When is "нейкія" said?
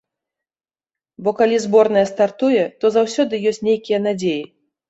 3.69-4.03